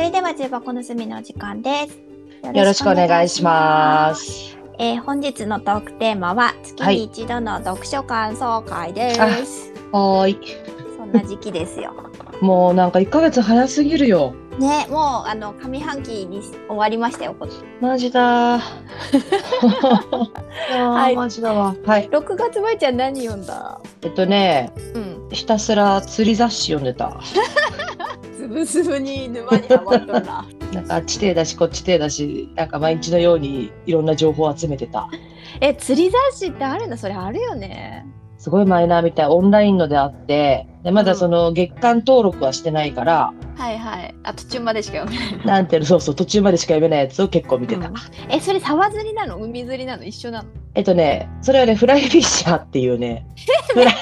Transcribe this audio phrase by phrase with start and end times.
[0.00, 1.98] れでは重箱の隅のお時間です。
[2.56, 4.24] よろしくお願いします。
[4.24, 4.58] す。
[4.78, 9.20] えー本日のトークテーマは月はいに一度の読書感想会です。
[9.20, 9.26] あ
[9.98, 10.38] はーい。
[10.96, 11.92] そんな時期ですよ。
[12.40, 14.34] もうなんか1ヶ月早すぎるよ。
[14.58, 17.34] ね、もうあの上半期に終わりましたよ。
[17.38, 17.46] こ
[17.80, 18.58] マジだ
[20.68, 21.74] はいマジだわ。
[21.86, 22.08] はい。
[22.08, 23.80] 6月まいちゃん何読んだ？
[24.02, 25.28] えっとね、うん。
[25.30, 27.20] ひたすら釣り雑誌読んでた。
[28.40, 30.46] つぶつぶに沼にハマっとるな。
[30.72, 35.08] なんかあっち手だしこっち手だし、なんか毎日のようにいろんな情報を集めてた。
[35.60, 36.96] え、釣り雑誌ってあるんだ。
[36.96, 38.06] それあるよね。
[38.38, 39.26] すごいマイナーみたい。
[39.26, 44.14] オンラインのであって、でまだその月間登録はしてないから、はいはい。
[44.22, 45.46] あ途中までしか読めない。
[45.46, 47.88] なんていうの、そうそう、途中までしか読めないやつを結構見てた。
[47.88, 47.94] うん
[48.30, 49.36] え、それ沢釣りなの？
[49.36, 50.04] 海釣りなの？
[50.04, 50.48] 一緒なの？
[50.74, 53.26] えっとね、それはね、フライフィッシャーっていうね、
[53.74, 53.94] フライ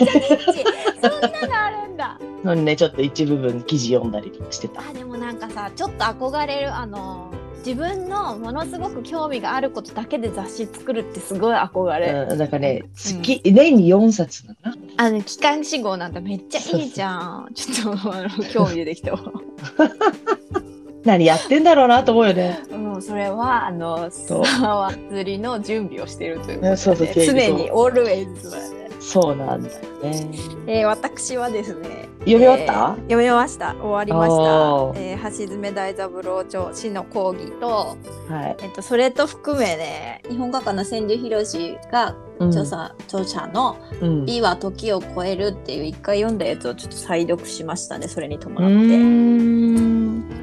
[1.02, 2.18] そんなのあるんだ。
[2.44, 4.80] のね、ちょっと一部分記事読んだりしてた。
[4.80, 14.76] あでもなんかさちょっと憧れるあの自分のものすごく興味があることだけで雑誌作るってすごい憧れ、うん、なんかね、月、年に4冊だな。
[14.96, 19.20] あの機関誌号なんてめっちゃいいじゃんちょっとあの興味出てきたわ
[21.04, 22.60] 何やってんだろうなと思うよね。
[22.70, 30.30] うんそれはあの沢釣りの準備をしているというねそうそう常にオールウェイズね、そうなんだよね。
[30.66, 33.74] えー私はですね読み終わった、えー読みました。
[33.74, 35.00] 終わりました。
[35.00, 37.96] えー、橋爪大三郎著詩の講義と
[38.28, 38.56] はい。
[38.62, 42.48] えっと、それと含めね日本画家の千住博がうん。
[42.50, 48.70] 著者,、著者のうん「美は時を超える」っていう一回読んだやつをちょっと再読しましたねそれにう伴っ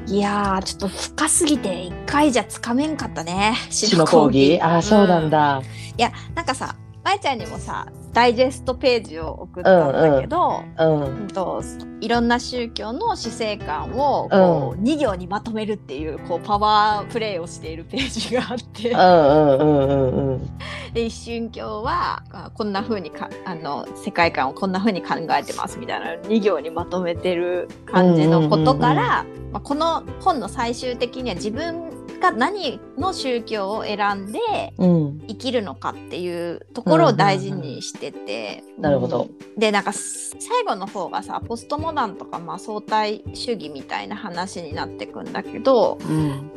[0.06, 0.12] て。
[0.12, 4.60] いやーちょっと深すぎて一回じゃつかめんかったね詩の講義？
[4.60, 5.62] ああ、そうなん、だ。
[5.96, 11.00] いやなんかさまえちゃんにもさダイジェストページを送ったんだけど、うん。
[11.02, 11.62] うんと
[12.00, 20.58] いろんな宗教の死生観をこう、2行にまとめるっていうこうパワープレイをしているページがあってうんうんうんうんうん。
[20.94, 31.85] で一神教はあこんな風にかあの世界観をこんな風に考えてますみたいな2行にまとめてる感じのことから、まあ、この本の最終的には自分
[32.30, 34.38] が何の宗教を選んで
[34.78, 35.20] うん。
[35.28, 39.22] 生きるのかっていうところを大事にしてて、なるほど。
[39.22, 46.50] うんでなんか最後の方がさポストモダンとか、まあ、相対主義みたいな話になってくんだけど、うん。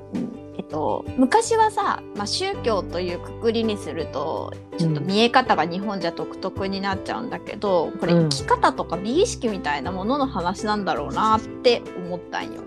[0.70, 12.62] と、昔はさ、まあ、宗教というくくりにするとちょっと見え方が日本じゃ独特になっちゃうんだけどこれうん生き方とか美意識みたいなものの話なんだろうなって思ったんよ。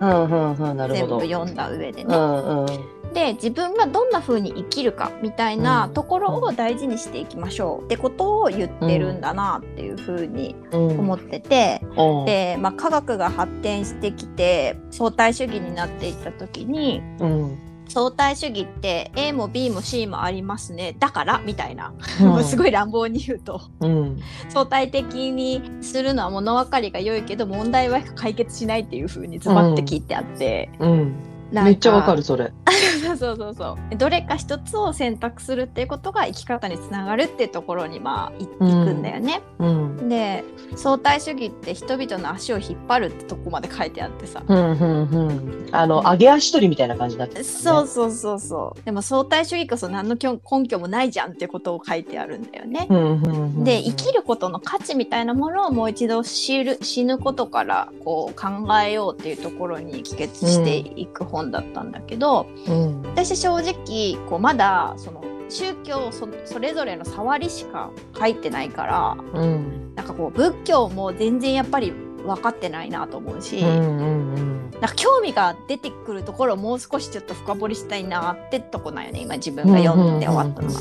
[0.94, 1.06] 全。
[1.08, 2.16] 部読んだ上でうね。
[2.16, 2.66] んうん。
[3.12, 10.98] で自分がどんな風に生きるかみたいなところを大事にしていきましょうってことを言ってるんだなっていう風にうん。
[10.98, 12.24] 思ってて、うん。
[12.24, 17.72] で、まあ、科学が発展してきて相対主義になっていった時にうん。
[17.92, 20.97] 相対主義って A も B も C もありますね。
[20.98, 21.92] だからみたいな、
[22.22, 22.44] うん。
[22.44, 23.60] すごい乱暴に言うと。
[23.80, 24.19] うん。
[24.48, 31.14] 相対的にするのは物分かりが良いけど問題は解決しないっていう風にズバッて聞いてあって、うん。
[31.52, 32.52] めっちゃわかる、それ。
[33.02, 39.42] そうそうそうそうどれか一つを選択するっていうことが生き方につながるっていうところにまあい,、うんくんだよね。
[39.58, 40.08] うん。
[40.08, 40.44] で
[40.76, 45.68] 相対主義って人々の足を引っ張るってとこまで書いてあってさ、うんうんうん。
[45.72, 47.44] あの、上げ足取りみたいな感じになってる、ね。
[47.44, 52.86] そうそうそうそうでも相対主義こそ何の根根拠もないじゃんってことを書いてあるんだよね。
[52.88, 53.64] うんうんうん。
[53.64, 63.03] で生きることの価値みたいなものをもう一度知る死ぬことからこう考えようっていうところに帰結していく本だったんだけど、うん。
[63.03, 69.94] 私正直こうまだその宗教そそれぞれの触りしか書いてないからうん。
[69.94, 71.92] なんかこう仏教も全然やっぱり
[72.22, 74.71] 分かってないなと思うし、うんうんうん。
[74.72, 80.81] なんか興味が出てくるところをもう少しちょっと深掘りしたいなってとこなんよね今自分が読んで終わったのが。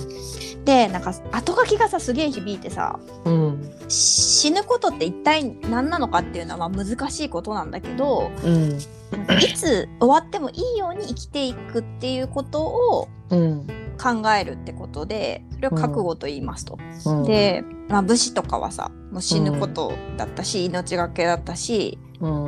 [0.65, 3.73] でなんか後書きがさすげえ響いてさうん。
[3.87, 8.77] 死ぬことって一体何なのかっていうのはまあ難しいことなんだけどうん。
[9.39, 13.20] いつ終わってもいいように生きていくっていうことをうん。
[13.31, 16.77] 考えるってことでそれを覚悟と言いますと。
[17.05, 22.45] うん、で、まあ、武士とかはさもう死ぬことだったし、命がけだったし、うん。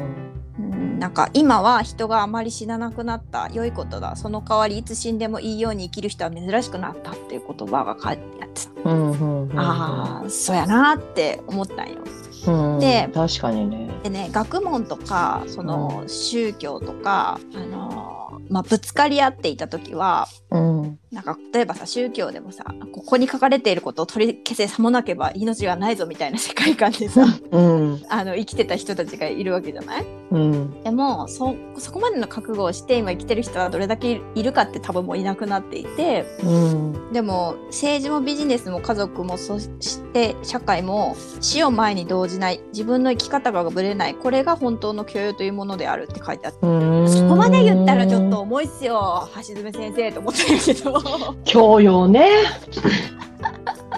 [0.60, 9.60] うん、なんか今は人があまり死ななくなった良いことだその代わりいつ死んでもいいように生きる人は珍しくなったっていう言葉が書いてあってさ、うんうんうん。
[9.60, 12.02] ああそうやなって思ったんよ。
[12.46, 13.90] うんで確かにね。
[14.04, 21.00] でね学問とかその宗教とか、あのまあ、ぶつかり合っていた時はうん。
[21.12, 28.04] なんか例えばさ宗教でもさここに書かれていることを取り消せさもなけば命がないぞみたいな世界観でさ うん。
[28.10, 30.06] あの生きてた人たちがいるわけじゃない？
[30.32, 30.84] うん。
[30.84, 37.12] でもそそこまでの覚悟をして今生きてる人はどれだけいるかって多分もういなくなっていてうん。
[37.14, 39.70] でも政治もビジネスも家族もそし
[40.14, 46.60] て社会も死を前に動じない自分の生き方がぶれないこれが本当の許容というものであるって書いてあって。
[46.62, 47.08] うん。
[47.36, 48.34] そこまで言ったらちょっと。
[48.44, 51.02] 重いっすよ橋爪先生と思ったんやけど
[51.46, 52.30] 教養ね。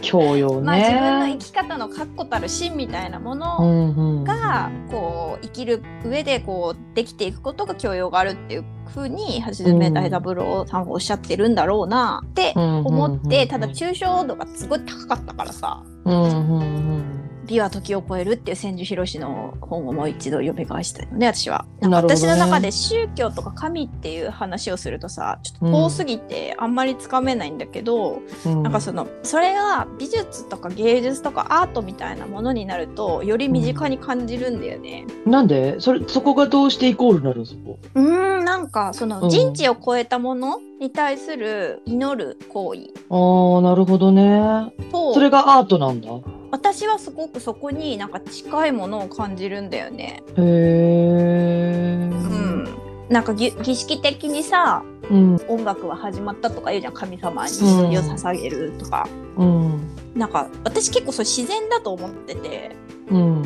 [0.01, 0.61] 教養ね。
[0.61, 4.23] まあ自分の生き方の確固たる芯みたいなもうのんうん。
[4.23, 17.03] がこう生きる上でこうできていくことが教養があるっていうふうに橋爪大三郎さんはおっしゃってるんだろうなって思ってただ抽象度がすごい高かったからさうんうんうん。
[17.45, 21.65] 「美は時を超える」っていう千住博の本をもう一度読み返したよね私は。
[21.79, 35.05] なんか私の中で宗教とか神っていう話をするとさちょっと遠すぎてあんまりつかめないんだけど、うんなんかそのそれが美術とか芸術とかアートみたいなものになるとより身近に感じるんだよね。
[35.25, 35.79] なんで？
[35.79, 37.77] それ、そこがどうしてイコールなのそこ？
[37.93, 44.73] うーんなんかそのうん人知を超えたものに対する祈る行為ああ、なるほどね。
[44.91, 46.09] とそれがアートなんだ。
[46.55, 50.23] 私はすごくそこになんか近いものを感じるんだよね。
[50.37, 52.09] へえ。
[52.09, 52.77] うん、
[53.09, 54.81] なんかぎ儀式的にさ
[55.11, 55.35] うん。
[55.49, 59.05] 音楽は始まったとか言うじゃん神様にうん祈りを捧げるとか、
[59.35, 59.81] うん。
[60.15, 62.73] なんか私結構それ自然だと思ってて
[63.09, 63.43] うん。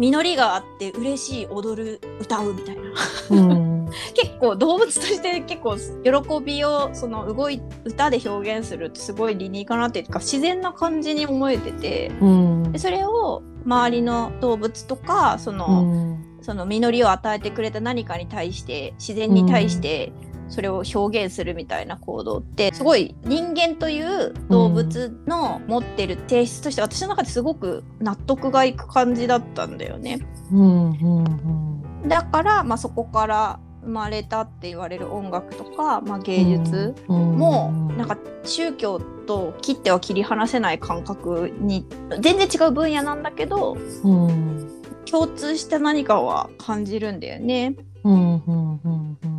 [0.00, 2.82] 実りがあって嬉しい踊る歌うみたいな
[3.30, 3.67] うん。
[4.14, 12.78] 結構動物として結構喜びをその動い歌で表現するってすごい理にかなっていうか自然な感じに思えててうんで。
[12.78, 16.24] それを周りの動物とかその、うん。
[16.40, 20.12] その実りを与えてくれた何かに対して自然に対して
[20.48, 30.20] それを表現するみたいな行動ってすごい人間という動物の持ってる性質として私の中ですごく納得がいく感じだったんだよね。
[30.50, 30.90] うん。
[30.90, 32.08] うん。
[32.08, 41.86] だから、まあ、そこから生まれたって言われる音楽とか、まあ、芸術もなんか宗教と切っては切り離せない感覚に
[42.20, 44.74] 全然違う分野なんだけどうん。
[45.10, 47.76] 共通した何かは感じるんだよね。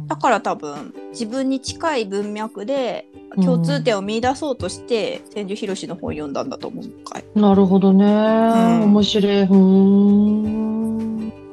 [0.07, 3.05] だから多分自分に近い文脈で
[3.35, 6.85] 共通点を見出そうとして千住博の本を読んだんだと思う
[7.35, 8.05] なるほどね。
[8.79, 8.83] ん。
[8.85, 10.58] 面白い。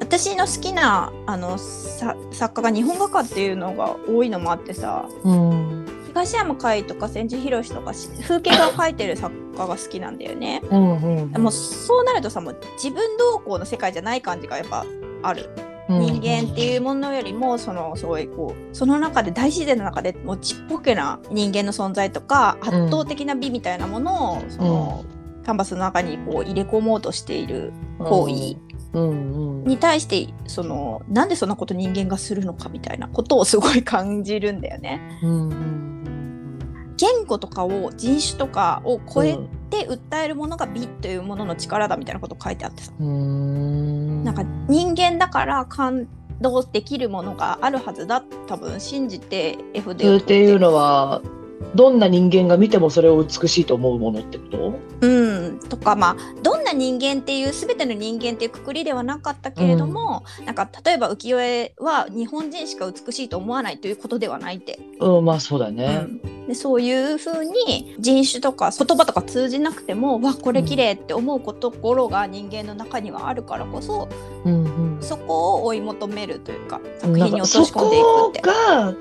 [0.07, 5.87] 私の好きなあのさ作家が日本画家っていうのが多いのもあってさうん。
[6.09, 10.63] 東山海とか千住博とかし風景画を描いてる作家が好きなんだよね。
[10.71, 11.03] うん。
[11.33, 11.43] うん。
[11.43, 14.87] もうそうなるとさもう自分どうこうの世界じゃない感じがやっぱ
[15.23, 15.51] ある
[15.89, 25.05] 人間っていうものよりもそのすごいこうその中で大自然の中でもうちっぽけな人間の存在とか圧倒的な美みたいなものをその、
[25.47, 28.57] キャンバスの中にこう入れ込もうとしている行為
[29.01, 29.61] うん。
[29.61, 29.65] うん。
[29.65, 35.01] に対してそのなんでそんなこと人間がするのかみたいなことをすごい感じるんだよね。
[35.23, 35.31] うん。
[35.31, 36.95] うん。
[36.97, 42.93] 言語とかを人種とかを超えうんて訴えるものが美というものの力だみたいなこと書いてあってさ。
[42.99, 46.09] うーんなんか人間だから感
[46.41, 51.21] 動できるものがあるはずだ多分信じて F でっていうのは
[51.75, 54.79] どんな人間が見てもそれを美しいと思うものってこと？
[55.01, 65.97] うんとかまあど人間っていう全ての人間っていうくくりではなかったけれども、なんか例えば浮世絵は日本人しか美しいと思わないということではないって、うんまあそうだうね。
[65.97, 66.47] ん。
[66.47, 74.09] でそういうふうに人種とか言葉とか通じなくてもわこれ綺麗って思うこところが人間の中にはあるからこそ
[74.45, 75.03] うんうん。
[75.03, 78.41] そこを追い求めるというか作品に落とし込んでいくこって。
[78.43, 78.97] が、うん。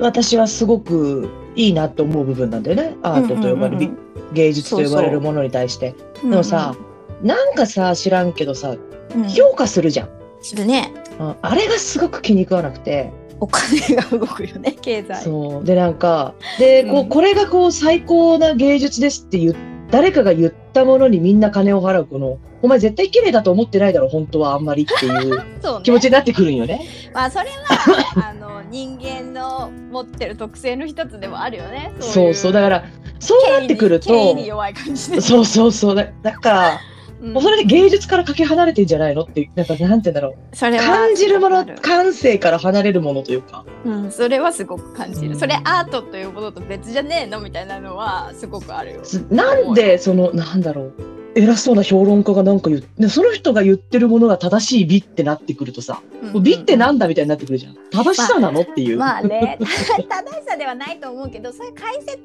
[0.00, 2.96] 私はすごくいいなと思う部分なんだよね。
[3.02, 3.98] アートと呼ばれる、うん
[4.32, 5.94] 芸術と呼ばれるものに対して。
[6.22, 6.74] うんでもさ、
[7.22, 8.70] なんかさ知らんけどさ
[9.14, 9.22] うん。
[9.22, 10.08] うん、評価するじゃん、
[10.40, 10.92] するね。
[11.18, 11.36] うん。
[11.42, 13.10] あれがすごく気に食わなくて。
[13.40, 15.24] お金が動くよね経済。
[15.24, 15.64] そう。
[15.64, 17.08] でなんかでこう、うん。
[17.08, 19.56] これがこう最高な芸術ですって言う
[19.90, 25.42] 誰かが言ったものにみんな金を払うこのお前絶対綺麗だと思ってないだろ本当はあんまりっていう
[25.82, 26.86] 気持ちになってくるんよね。
[27.12, 31.92] まあそれは あの人間の持ってる特性の一つでもあるよね。
[31.98, 32.84] そうそうだから
[33.18, 35.20] そうなってくると弱い感じで。
[35.20, 35.96] そうそうそう。
[35.96, 36.91] だだから、うん
[37.22, 40.56] もうそれで芸術からかけ離れてんじゃないのってなんかなんて言うんだろう。
[40.56, 43.64] それは感じるものあ感性から離れるものというか。
[43.84, 45.32] うん、それはすごく感じる。
[45.32, 45.38] うん。
[45.38, 49.00] それアートというものと別じゃねえのみたいなのはすごくあるよ。
[49.02, 50.92] つなんでそのなんだろう
[51.34, 57.76] 偉そうな評論家がなんか言って、でその人が言ってるものが正しい美ってなってくるとさ、もう美ってなんだみたいになってくるじゃん。
[57.90, 58.98] 正しさなのっていう。
[58.98, 60.08] まあね 正し
[60.46, 62.16] さではないと思うけどそういう解説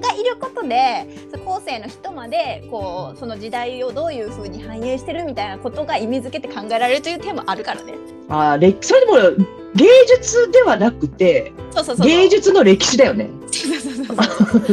[0.00, 1.06] がいることで
[1.44, 7.94] 後世の人までこうその時代をどういうふうに反映してるみたいなことが意味付けて考えられるという点もあるからね。
[8.28, 13.30] ああ、れそれでも芸術ではなくて、そうそうそう芸術の歴史だよね。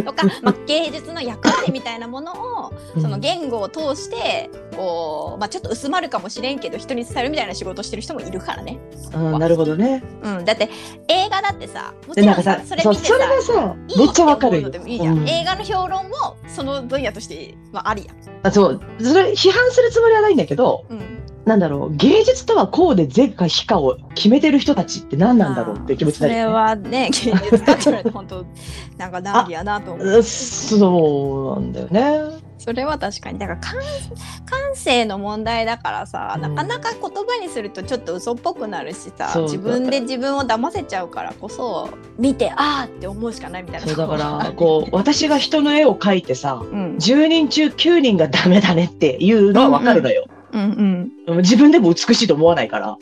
[0.03, 8.79] とか、まあ、芸術の役割みたいなものをその言語を通してこう、まあ、ちょっと薄まるかもしれんけど人に伝えるみたいな仕事してる人もいるからね。
[9.13, 10.03] うん、なるほどね。
[10.23, 10.69] うん、だって
[11.07, 18.17] 映画だってさもで、ちろなんかさ、それ見てそうそれはさめっちゃわかるよ映画の評論もその分野としてはありやん。
[18.43, 21.16] あそう、それ批判するつもりはないんだけど、うん
[21.47, 26.45] なんだろう、芸術とはこうで是か非かを決めてる人たちって何なんだろうって気持ちそれ。
[26.45, 28.45] はね 芸術家って言われて本当
[28.97, 32.47] なんか難儀やなと思ううんそうなんだよね。
[32.57, 33.75] それは確かにだから感
[34.45, 41.87] 感性の問題だからさ、うんなかなか言葉にするとちょっと嘘っぽくなるしさ自分で自分を騙せちゃうからこそ
[42.17, 50.23] 見てああって思うしかないみたいなそうだから、こう、私が人の絵を描いてさ、うん10人中9人がダメだねっていうのはわかるのよ。
[50.25, 52.97] うんうん自分でも美しいと思わないから。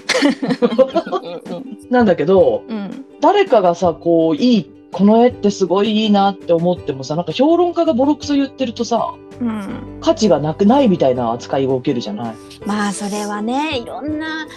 [1.49, 12.35] うんなんだけど、うん誰かがさ、こう、いい、この絵ってすごいいいなって思ってもさ、なんか評論家がボロクソ言ってるとさ、うん価値がなくないみたいな扱いが受けるじゃない。
[12.65, 14.47] まあそれはねいろんな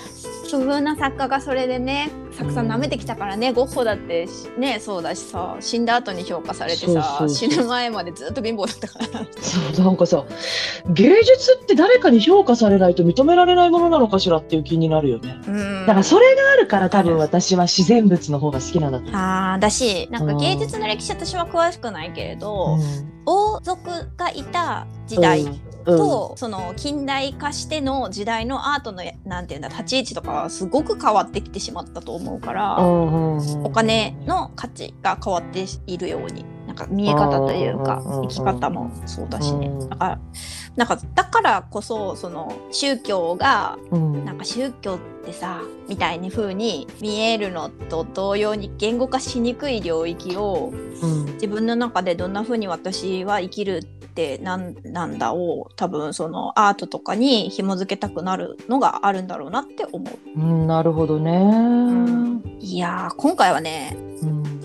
[0.56, 9.26] 不遇な作家がそれでねたくさん舐めてきたからね、ゴッホだってしねそうだしさ死んだ後に評価されてさ死ぬ前までずっと貧乏だったから。
[9.42, 10.24] そう、なんかさ、
[10.90, 15.36] 芸術って誰かに評価されないと認められないものなのかしらっていう気になるよね。
[15.46, 15.80] うん。
[15.80, 19.16] だからそれがあるから多分私は自然物の方が好きなんだと思う。
[19.16, 20.38] あーだしなんかうん。
[20.38, 23.12] 芸術の歴史私は詳しくないけれど、うん。
[23.26, 25.44] 王族がいた時代
[25.88, 25.98] うん。
[25.98, 39.88] と、その近代化しての時代のアートのなんていうんだ立ち位置とかはすごく変わってきてしまったと思うから、お金の価値が変わっているようになんか見え方というか生き方もそうだしね、うん。
[39.88, 40.20] だから
[40.76, 44.24] なんかだからこそその宗教がうん。
[44.26, 50.70] なんか宗教ってさみたいに風に見えるのと同様に言語化しにくい領域を
[51.02, 51.24] うん。
[51.34, 60.38] 自分の中でどんな風に私は生きるってなんなんだを多分そのアートとかに紐づけたくなるのがあるんだろうなって思う。
[60.38, 61.38] うんなるほどね。
[61.40, 62.42] ん。
[62.60, 64.07] いやー今回はねうん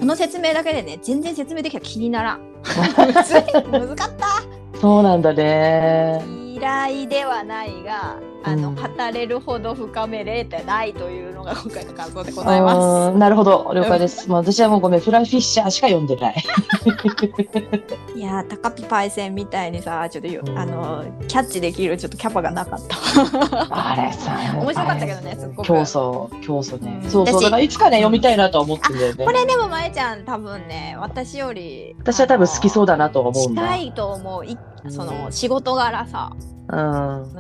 [0.04, 2.42] この説明だけでね全然説明できたら気にならん。
[3.72, 6.22] 難かったそうなんだね。
[6.60, 8.82] 嫌いではないがあの、うん語
[9.12, 14.28] れるほど深めれてないというのが今回の感想でございまうんなるほど、了解です。
[14.32, 16.36] まあ、私はもうごめん、フライフィッシャーしか読んでない。
[16.42, 16.48] す。
[18.16, 22.98] いやー高ピパイセンみたいにさちょっとよ、うんあのキャッチできるちょっとキャパがなかった。
[23.70, 25.68] あれさ、面白かったけどねすっごく。
[25.68, 27.00] 競争、競争ね。
[27.04, 29.32] うんそうそう、私だからいつかね、読みたいなとは思ってんだよねこ。
[29.32, 33.62] れでもまえちゃん多分ね私より私は多分好きそうだなとは思うんだ。
[33.64, 34.58] 近いと思うい
[34.90, 36.53] その仕事柄さうん。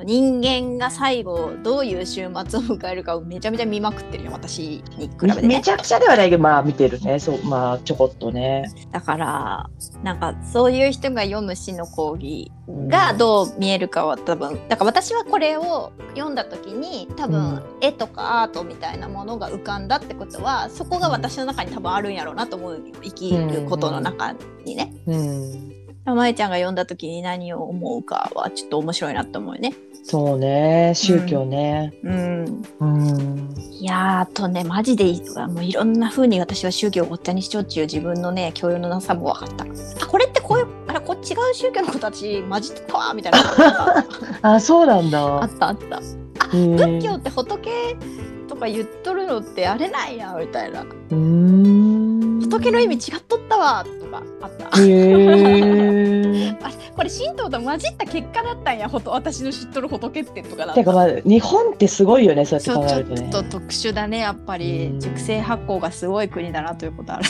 [0.05, 7.19] 人間が最後どういう週末を迎えるかをめちゃめちゃ見まくってるよ私に比べてねめちゃくちゃではないけど、まあ見てるね。
[7.19, 8.71] そう、まあちょこっとね。
[8.91, 9.69] だから
[10.03, 24.93] なんかそういう人が読む詩の講義がどう見えるかは多分だから私はこれを読んだ時に多分、うん絵とかアートみたいなものが浮かんだってことはそこが私の中に多分あるんやろうなと思うよ生きることの中にね。
[25.05, 25.82] うん。
[26.05, 29.73] まえちゃんが読んだ時に何を思うかはちょっと面白いなと思うよね。
[30.03, 30.91] そうね。
[30.95, 31.93] 宗教ね。
[32.03, 33.55] うん、うん。
[33.79, 39.63] いやーあとねマジでいいわもういろんな風に私は宗教をごっちゃにしちょっちゅう自分のね教養のなさも分かった。
[40.03, 41.21] あこれってこういうあれこ違う
[41.53, 44.05] 宗教の子たち混じってたわみたいな
[44.55, 45.49] あ、そうなんあだっ。
[45.57, 46.01] たあった。
[46.51, 47.95] 仏仏教って仏
[48.49, 51.92] とか言っとるのってあれなんやみたいなうん。
[52.59, 54.79] 仏の意味違っとったわとかあった。
[54.81, 56.55] へ
[56.95, 63.29] これ神道と混じった結果だったんやほと私の知っとる仏ってとかだてかまあ日本ってすごいよねそうやって考えるとね。
[63.31, 67.23] と特殊だねやっぱりうん熟成発酵がすごい国だなということある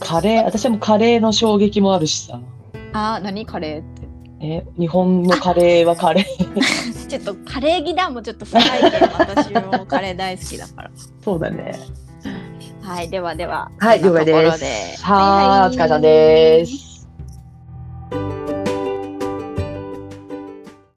[0.00, 2.40] カレー私はもうカレーの衝撃もあるしさ。
[2.94, 4.08] あー何カレーって？
[4.42, 6.60] え日本のカレーはカレー。
[7.06, 10.90] ちょっとカレーギダンもちょっと深いけど私もカレー大好きだから
[11.22, 11.78] そうだね。
[12.90, 13.70] はいではでは。
[13.78, 14.34] はい了解で
[14.96, 15.04] す。
[15.04, 16.89] はーお疲れ様です